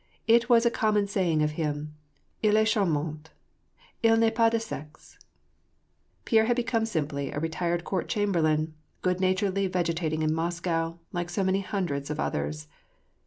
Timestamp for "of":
1.43-1.51, 12.09-12.19